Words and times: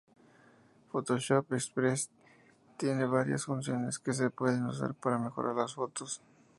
Photoshop 0.91 1.53
Express 1.53 2.09
tiene 2.75 3.05
varias 3.05 3.45
funciones 3.45 3.99
que 3.99 4.13
se 4.13 4.31
pueden 4.31 4.65
usar 4.65 4.95
para 4.95 5.19
mejorar 5.19 5.53
las 5.55 5.75
fotos. 5.75 6.23